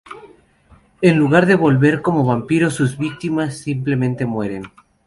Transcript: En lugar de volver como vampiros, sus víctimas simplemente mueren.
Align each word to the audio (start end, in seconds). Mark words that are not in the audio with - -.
En 1.03 1.15
lugar 1.19 1.45
de 1.45 1.53
volver 1.53 2.01
como 2.01 2.25
vampiros, 2.25 2.73
sus 2.73 2.97
víctimas 2.97 3.59
simplemente 3.59 4.25
mueren. 4.25 4.63